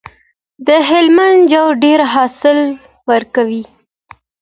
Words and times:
د 0.67 0.69
هلمند 0.89 1.39
جوار 1.51 1.73
ډیر 1.83 1.99
حاصل 2.13 2.59
ورکوي. 3.11 3.63